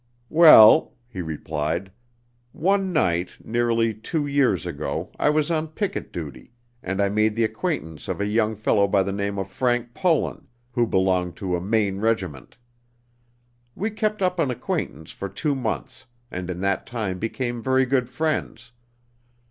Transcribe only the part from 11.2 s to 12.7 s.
to a Maine regiment.